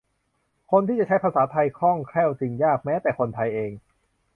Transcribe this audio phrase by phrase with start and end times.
[0.71, 3.71] คนที่จะใช้ภาษาไทยคล่องแคล่วจึงยาก แม้แต่คนไทยเอง